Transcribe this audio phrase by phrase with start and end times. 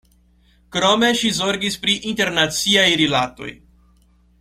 [0.75, 3.57] Krome ŝi zorgis pri internaciaj rilatoj.